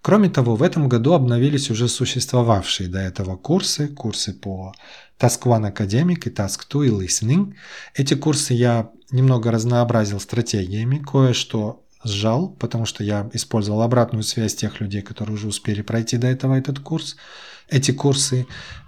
Кроме 0.00 0.30
того, 0.30 0.54
в 0.54 0.62
этом 0.62 0.88
году 0.88 1.14
обновились 1.14 1.68
уже 1.70 1.88
существовавшие 1.88 2.88
до 2.88 3.00
этого 3.00 3.36
курсы, 3.36 3.88
курсы 3.88 4.32
по 4.32 4.72
Task 5.18 5.42
One 5.42 5.74
Academic 5.74 6.28
и 6.28 6.30
Task 6.30 6.60
2 6.70 6.84
и 6.84 6.88
Listening. 6.88 7.54
Эти 7.94 8.14
курсы 8.14 8.54
я 8.54 8.90
немного 9.10 9.50
разнообразил 9.50 10.20
стратегиями, 10.20 10.98
кое-что 10.98 11.81
сжал, 12.04 12.48
потому 12.48 12.86
что 12.86 13.04
я 13.04 13.28
использовал 13.32 13.82
обратную 13.82 14.22
связь 14.22 14.54
тех 14.54 14.80
людей, 14.80 15.02
которые 15.02 15.34
уже 15.34 15.48
успели 15.48 15.82
пройти 15.82 16.16
до 16.16 16.26
этого 16.26 16.54
этот 16.54 16.78
курс, 16.80 17.16
эти 17.68 17.92
курсы, 17.92 18.46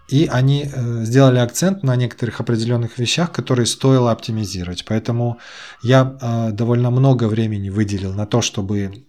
и 0.09 0.28
они 0.30 0.64
э, 0.64 1.04
сделали 1.04 1.38
акцент 1.38 1.83
на 1.83 1.97
некоторых 1.97 2.40
определенных 2.40 2.99
вещах, 2.99 3.33
которые 3.33 3.66
стоило 3.66 4.11
оптимизировать. 4.11 4.85
Поэтому 4.85 5.38
я 5.83 6.18
э, 6.21 6.50
довольно 6.52 6.90
много 6.90 7.25
времени 7.25 7.71
выделил 7.71 8.12
на 8.12 8.26
то, 8.26 8.42
чтобы 8.42 9.06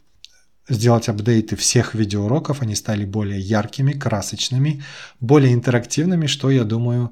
сделать 0.69 1.09
апдейты 1.09 1.57
всех 1.57 1.95
видеоуроков. 1.95 2.62
Они 2.62 2.75
стали 2.75 3.05
более 3.05 3.39
яркими, 3.39 3.91
красочными, 3.91 4.83
более 5.19 5.53
интерактивными, 5.53 6.27
что, 6.27 6.50
я 6.50 6.63
думаю, 6.63 7.12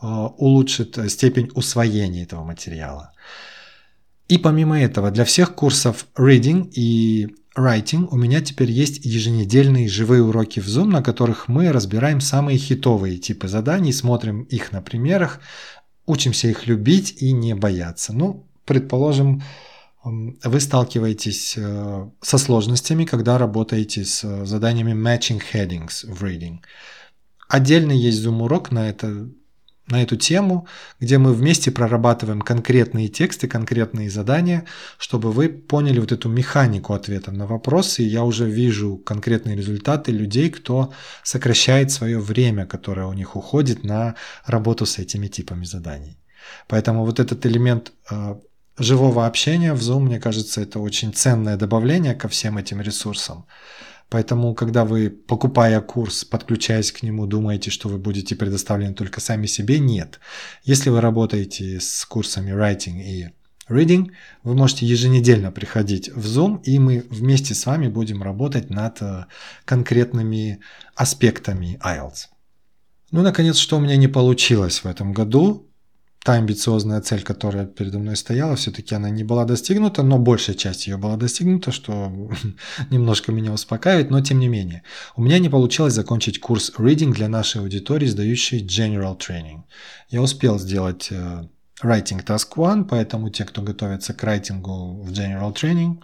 э, 0.00 0.06
улучшит 0.06 0.98
степень 1.10 1.50
усвоения 1.54 2.22
этого 2.22 2.44
материала. 2.44 3.12
И 4.28 4.38
помимо 4.38 4.80
этого, 4.80 5.10
для 5.10 5.24
всех 5.24 5.54
курсов 5.54 6.06
Reading 6.16 6.70
и 6.72 7.28
Writing 7.56 8.08
у 8.10 8.16
меня 8.16 8.40
теперь 8.40 8.70
есть 8.70 9.04
еженедельные 9.04 9.88
живые 9.88 10.22
уроки 10.22 10.60
в 10.60 10.66
Zoom, 10.66 10.86
на 10.86 11.02
которых 11.02 11.46
мы 11.46 11.70
разбираем 11.70 12.20
самые 12.20 12.58
хитовые 12.58 13.18
типы 13.18 13.48
заданий, 13.48 13.92
смотрим 13.92 14.42
их 14.42 14.72
на 14.72 14.82
примерах, 14.82 15.40
учимся 16.06 16.48
их 16.48 16.66
любить 16.66 17.22
и 17.22 17.32
не 17.32 17.54
бояться. 17.54 18.12
Ну, 18.12 18.46
предположим, 18.64 19.42
вы 20.02 20.60
сталкиваетесь 20.60 21.54
э, 21.56 22.10
со 22.20 22.38
сложностями, 22.38 23.04
когда 23.04 23.38
работаете 23.38 24.04
с 24.04 24.24
э, 24.24 24.44
заданиями 24.44 24.92
matching 24.92 25.40
headings 25.52 26.04
в 26.06 26.24
reading. 26.24 26.58
Отдельно 27.48 27.92
есть 27.92 28.22
Zoom 28.22 28.42
урок 28.42 28.70
на 28.70 28.88
это 28.88 29.28
на 29.86 30.02
эту 30.02 30.16
тему, 30.16 30.66
где 31.00 31.18
мы 31.18 31.34
вместе 31.34 31.70
прорабатываем 31.70 32.40
конкретные 32.40 33.08
тексты, 33.08 33.48
конкретные 33.48 34.10
задания, 34.10 34.64
чтобы 34.98 35.30
вы 35.30 35.48
поняли 35.48 36.00
вот 36.00 36.12
эту 36.12 36.28
механику 36.28 36.94
ответа 36.94 37.32
на 37.32 37.46
вопросы. 37.46 38.02
И 38.02 38.08
я 38.08 38.24
уже 38.24 38.48
вижу 38.48 38.96
конкретные 38.96 39.56
результаты 39.56 40.12
людей, 40.12 40.50
кто 40.50 40.92
сокращает 41.22 41.90
свое 41.90 42.18
время, 42.18 42.66
которое 42.66 43.06
у 43.06 43.12
них 43.12 43.36
уходит 43.36 43.84
на 43.84 44.14
работу 44.46 44.86
с 44.86 44.98
этими 44.98 45.28
типами 45.28 45.64
заданий. 45.64 46.16
Поэтому 46.66 47.04
вот 47.04 47.20
этот 47.20 47.44
элемент 47.46 47.92
э, 48.10 48.36
живого 48.78 49.26
общения 49.26 49.74
в 49.74 49.80
Zoom, 49.80 50.00
мне 50.00 50.18
кажется, 50.18 50.60
это 50.62 50.78
очень 50.78 51.12
ценное 51.12 51.56
добавление 51.56 52.14
ко 52.14 52.28
всем 52.28 52.58
этим 52.58 52.80
ресурсам. 52.80 53.44
Поэтому, 54.14 54.54
когда 54.54 54.84
вы, 54.84 55.10
покупая 55.10 55.80
курс, 55.80 56.24
подключаясь 56.24 56.92
к 56.92 57.02
нему, 57.02 57.26
думаете, 57.26 57.72
что 57.72 57.88
вы 57.88 57.98
будете 57.98 58.36
предоставлены 58.36 58.94
только 58.94 59.20
сами 59.20 59.46
себе, 59.46 59.80
нет. 59.80 60.20
Если 60.62 60.88
вы 60.88 61.00
работаете 61.00 61.80
с 61.80 62.04
курсами 62.04 62.52
Writing 62.52 63.02
и 63.02 63.30
Reading, 63.68 64.12
вы 64.44 64.54
можете 64.54 64.86
еженедельно 64.86 65.50
приходить 65.50 66.10
в 66.14 66.26
Zoom, 66.26 66.62
и 66.62 66.78
мы 66.78 67.04
вместе 67.10 67.54
с 67.54 67.66
вами 67.66 67.88
будем 67.88 68.22
работать 68.22 68.70
над 68.70 69.02
э, 69.02 69.24
конкретными 69.64 70.60
аспектами 70.94 71.80
IELTS. 71.82 72.28
Ну, 73.10 73.22
наконец, 73.22 73.56
что 73.56 73.78
у 73.78 73.80
меня 73.80 73.96
не 73.96 74.06
получилось 74.06 74.84
в 74.84 74.86
этом 74.86 75.12
году, 75.12 75.73
та 76.24 76.32
амбициозная 76.32 77.02
цель, 77.02 77.22
которая 77.22 77.66
передо 77.66 77.98
мной 77.98 78.16
стояла, 78.16 78.56
все-таки 78.56 78.94
она 78.94 79.10
не 79.10 79.22
была 79.22 79.44
достигнута, 79.44 80.02
но 80.02 80.18
большая 80.18 80.56
часть 80.56 80.86
ее 80.86 80.96
была 80.96 81.16
достигнута, 81.16 81.70
что 81.70 82.10
немножко 82.90 83.30
меня 83.30 83.52
успокаивает, 83.52 84.10
но 84.10 84.22
тем 84.22 84.38
не 84.38 84.48
менее. 84.48 84.82
У 85.16 85.22
меня 85.22 85.38
не 85.38 85.50
получилось 85.50 85.92
закончить 85.92 86.40
курс 86.40 86.72
Reading 86.78 87.12
для 87.12 87.28
нашей 87.28 87.60
аудитории, 87.60 88.06
сдающей 88.06 88.64
General 88.64 89.18
Training. 89.18 89.64
Я 90.08 90.22
успел 90.22 90.58
сделать 90.58 91.08
uh, 91.12 91.46
Writing 91.82 92.24
Task 92.24 92.54
One, 92.56 92.84
поэтому 92.84 93.28
те, 93.28 93.44
кто 93.44 93.60
готовится 93.60 94.14
к 94.14 94.24
райтингу 94.24 95.02
в 95.02 95.10
General 95.10 95.54
Training, 95.54 95.98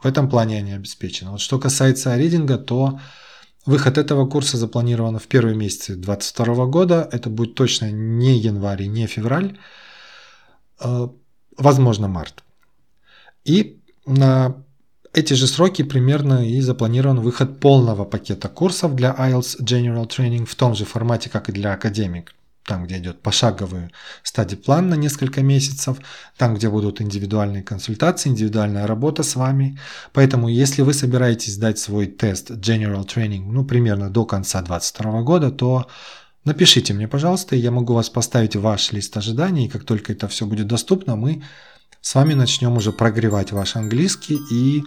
в 0.00 0.06
этом 0.06 0.30
плане 0.30 0.58
они 0.58 0.70
обеспечены. 0.70 1.32
Вот 1.32 1.40
что 1.40 1.58
касается 1.58 2.16
ридинга, 2.16 2.58
то 2.58 3.00
Выход 3.68 3.98
этого 3.98 4.26
курса 4.26 4.56
запланирован 4.56 5.18
в 5.18 5.26
первые 5.26 5.54
месяцы 5.54 5.94
2022 5.94 6.64
года. 6.64 7.06
Это 7.12 7.28
будет 7.28 7.54
точно 7.54 7.90
не 7.90 8.38
январь 8.38 8.86
не 8.86 9.06
февраль, 9.06 9.58
а, 10.80 11.10
возможно, 11.58 12.08
март. 12.08 12.42
И 13.44 13.78
на 14.06 14.54
эти 15.12 15.34
же 15.34 15.46
сроки 15.46 15.82
примерно 15.82 16.48
и 16.48 16.62
запланирован 16.62 17.20
выход 17.20 17.60
полного 17.60 18.06
пакета 18.06 18.48
курсов 18.48 18.94
для 18.94 19.14
IELTS 19.14 19.60
General 19.60 20.08
Training 20.08 20.46
в 20.46 20.54
том 20.54 20.74
же 20.74 20.86
формате, 20.86 21.28
как 21.28 21.50
и 21.50 21.52
для 21.52 21.74
академик 21.74 22.34
там, 22.68 22.84
где 22.84 22.98
идет 22.98 23.22
пошаговый 23.22 23.90
стадий-план 24.22 24.90
на 24.90 24.94
несколько 24.94 25.42
месяцев, 25.42 25.96
там, 26.36 26.54
где 26.54 26.68
будут 26.68 27.00
индивидуальные 27.00 27.62
консультации, 27.62 28.28
индивидуальная 28.28 28.86
работа 28.86 29.22
с 29.22 29.36
вами. 29.36 29.78
Поэтому, 30.12 30.48
если 30.48 30.82
вы 30.82 30.92
собираетесь 30.92 31.54
сдать 31.54 31.78
свой 31.78 32.06
тест 32.06 32.50
General 32.50 33.04
Training, 33.06 33.46
ну, 33.50 33.64
примерно 33.64 34.10
до 34.10 34.24
конца 34.26 34.60
2022 34.60 35.22
года, 35.22 35.50
то 35.50 35.86
напишите 36.44 36.92
мне, 36.92 37.08
пожалуйста, 37.08 37.56
и 37.56 37.58
я 37.58 37.70
могу 37.70 37.94
вас 37.94 38.10
поставить 38.10 38.54
в 38.54 38.60
ваш 38.60 38.92
лист 38.92 39.16
ожиданий, 39.16 39.66
и 39.66 39.70
как 39.70 39.84
только 39.84 40.12
это 40.12 40.28
все 40.28 40.44
будет 40.44 40.66
доступно, 40.66 41.16
мы 41.16 41.42
с 42.02 42.14
вами 42.14 42.34
начнем 42.34 42.76
уже 42.76 42.92
прогревать 42.92 43.52
ваш 43.52 43.76
английский 43.76 44.38
и 44.52 44.84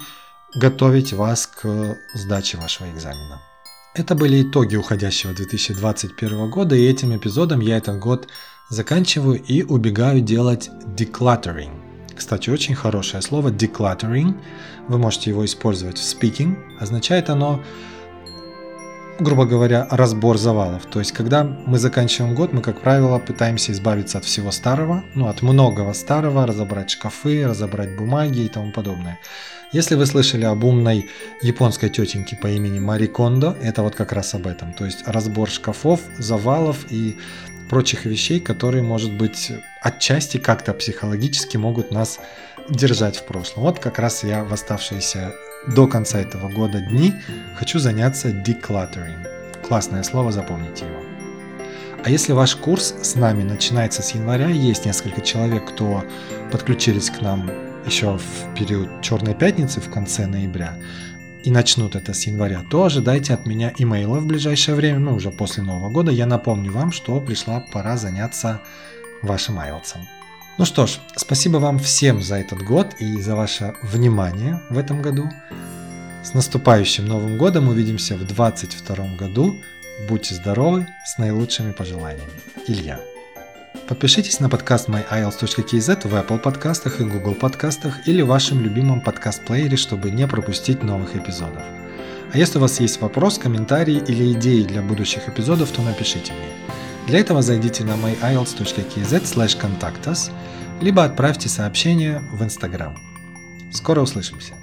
готовить 0.56 1.14
вас 1.14 1.48
к 1.48 1.98
сдаче 2.14 2.58
вашего 2.58 2.88
экзамена. 2.92 3.51
Это 3.94 4.16
были 4.16 4.42
итоги 4.42 4.78
уходящего 4.78 5.34
2021 5.34 6.50
года, 6.50 6.76
и 6.76 6.88
этим 6.88 7.14
эпизодом 7.14 7.60
я 7.60 7.76
этот 7.76 8.00
год 8.00 8.30
заканчиваю 8.70 9.44
и 9.44 9.64
убегаю 9.64 10.22
делать 10.22 10.70
decluttering. 10.96 11.72
Кстати, 12.16 12.50
очень 12.50 12.74
хорошее 12.74 13.22
слово 13.22 13.50
decluttering. 13.50 14.40
Вы 14.88 14.98
можете 14.98 15.32
его 15.32 15.44
использовать 15.44 15.98
в 15.98 16.04
speaking. 16.04 16.56
Означает 16.80 17.30
оно, 17.30 17.62
грубо 19.20 19.46
говоря, 19.46 19.86
разбор 19.92 20.38
завалов. 20.38 20.86
То 20.86 21.00
есть, 21.00 21.12
когда 21.12 21.44
мы 21.44 21.78
заканчиваем 21.78 22.34
год, 22.34 22.54
мы, 22.54 22.62
как 22.62 22.80
правило, 22.80 23.20
пытаемся 23.20 23.74
избавиться 23.74 24.20
от 24.20 24.24
всего 24.24 24.52
старого, 24.52 25.04
ну, 25.16 25.28
от 25.28 25.42
многого 25.42 25.92
старого, 25.92 26.48
разобрать 26.48 26.92
шкафы, 26.92 27.46
разобрать 27.46 27.98
бумаги 27.98 28.40
и 28.40 28.48
тому 28.48 28.72
подобное. 28.72 29.20
Если 29.72 29.96
вы 29.96 30.06
слышали 30.06 30.44
об 30.44 30.66
умной 30.66 31.08
японской 31.42 31.88
тетеньке 31.88 32.36
по 32.36 32.48
имени 32.48 32.80
Мари 32.80 33.08
Кондо, 33.08 33.56
это 33.62 33.84
вот 33.84 33.96
как 33.96 34.12
раз 34.12 34.34
об 34.34 34.46
этом. 34.46 34.74
То 34.74 34.84
есть 34.84 35.08
разбор 35.08 35.50
шкафов, 35.50 36.02
завалов 36.18 36.92
и 36.92 37.18
прочих 37.70 38.04
вещей, 38.04 38.42
которые, 38.42 38.84
может 38.84 39.14
быть, 39.14 39.54
отчасти 39.82 40.38
как-то 40.38 40.74
психологически 40.74 41.56
могут 41.56 41.90
нас 41.90 42.20
держать 42.70 43.16
в 43.16 43.26
прошлом. 43.26 43.64
Вот 43.64 43.80
как 43.80 43.98
раз 43.98 44.26
я 44.26 44.44
в 44.44 44.52
оставшиеся 44.52 45.32
до 45.68 45.88
конца 45.88 46.20
этого 46.20 46.50
года 46.50 46.82
дни 46.82 47.14
хочу 47.56 47.80
заняться 47.80 48.28
decluttering. 48.28 49.26
Классное 49.66 50.04
слово, 50.04 50.34
запомните 50.34 50.84
его. 50.84 51.02
А 52.04 52.10
если 52.10 52.34
ваш 52.34 52.58
курс 52.58 52.94
с 53.02 53.16
нами 53.16 53.44
начинается 53.44 54.02
с 54.02 54.12
января, 54.16 54.50
есть 54.50 54.86
несколько 54.86 55.22
человек, 55.22 55.70
кто 55.70 56.04
подключились 56.52 57.10
к 57.10 57.22
нам 57.22 57.50
еще 57.86 58.18
в 58.18 58.56
период 58.56 59.02
Черной 59.02 59.36
Пятницы 59.36 59.82
в 59.82 59.90
конце 59.90 60.28
ноября, 60.28 60.78
и 61.44 61.50
начнут 61.50 61.96
это 61.96 62.14
с 62.14 62.28
января, 62.28 62.62
то 62.70 62.84
ожидайте 62.84 63.34
от 63.34 63.46
меня 63.46 63.74
имейла 63.78 64.20
в 64.20 64.28
ближайшее 64.28 64.76
время, 64.76 65.00
ну 65.00 65.16
уже 65.16 65.32
после 65.32 65.64
Нового 65.64 65.90
года. 65.90 66.12
Я 66.12 66.28
напомню 66.28 66.72
вам, 66.72 66.92
что 66.92 67.20
пришла 67.20 67.62
пора 67.72 67.98
заняться 67.98 68.62
вашим 69.22 69.60
IELTS. 69.60 69.98
Ну 70.58 70.66
что 70.66 70.86
ж, 70.86 71.00
спасибо 71.16 71.58
вам 71.58 71.80
всем 71.80 72.22
за 72.22 72.36
этот 72.36 72.62
год 72.62 72.94
и 73.00 73.20
за 73.20 73.36
ваше 73.36 73.74
внимание 73.82 74.62
в 74.70 74.78
этом 74.78 75.02
году. 75.02 75.30
С 76.24 76.36
наступающим 76.36 77.06
Новым 77.06 77.38
годом 77.38 77.70
увидимся 77.70 78.16
в 78.16 78.26
2022 78.26 79.16
году. 79.16 79.56
Будьте 80.08 80.36
здоровы, 80.36 80.88
с 81.06 81.18
наилучшими 81.18 81.72
пожеланиями. 81.72 82.30
Илья. 82.68 83.00
Подпишитесь 83.92 84.40
на 84.40 84.48
подкаст 84.48 84.88
myiles.kz 84.88 86.08
в 86.08 86.16
Apple 86.16 86.40
подкастах 86.40 87.02
и 87.02 87.04
Google 87.04 87.36
подкастах 87.36 88.08
или 88.08 88.22
вашем 88.22 88.62
любимом 88.62 89.02
подкаст-плеере, 89.02 89.76
чтобы 89.76 90.12
не 90.12 90.26
пропустить 90.30 90.82
новых 90.82 91.18
эпизодов. 91.18 91.62
А 92.32 92.38
если 92.38 92.58
у 92.58 92.62
вас 92.62 92.80
есть 92.80 93.02
вопрос, 93.02 93.38
комментарий 93.38 93.98
или 93.98 94.32
идеи 94.32 94.64
для 94.64 94.82
будущих 94.82 95.28
эпизодов, 95.28 95.72
то 95.72 95.82
напишите 95.82 96.32
мне. 96.32 96.54
Для 97.08 97.20
этого 97.20 97.42
зайдите 97.42 97.84
на 97.84 97.98
myiles.kz 97.98 99.24
slash 99.24 99.60
contactus, 99.60 100.32
либо 100.80 101.04
отправьте 101.04 101.50
сообщение 101.50 102.22
в 102.32 102.42
Instagram. 102.42 102.96
Скоро 103.74 104.00
услышимся! 104.00 104.61